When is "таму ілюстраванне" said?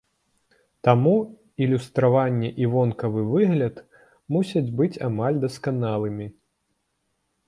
0.87-2.49